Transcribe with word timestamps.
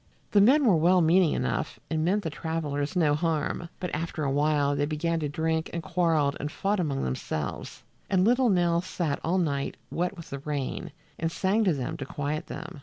The 0.31 0.41
men 0.41 0.65
were 0.65 0.75
well 0.77 0.99
meaning 0.99 1.33
enough 1.33 1.79
and 1.87 2.03
meant 2.03 2.23
the 2.23 2.31
travelers 2.31 2.95
no 2.95 3.13
harm, 3.13 3.69
but 3.79 3.93
after 3.93 4.23
a 4.23 4.31
while 4.31 4.75
they 4.75 4.87
began 4.87 5.19
to 5.19 5.29
drink 5.29 5.69
and 5.71 5.83
quarreled 5.83 6.35
and 6.39 6.51
fought 6.51 6.79
among 6.79 7.03
themselves, 7.03 7.83
and 8.09 8.25
little 8.25 8.49
Nell 8.49 8.81
sat 8.81 9.19
all 9.23 9.37
night, 9.37 9.77
wet 9.91 10.17
with 10.17 10.31
the 10.31 10.39
rain, 10.39 10.91
and 11.19 11.31
sang 11.31 11.63
to 11.65 11.73
them 11.75 11.97
to 11.97 12.05
quiet 12.07 12.47
them. 12.47 12.79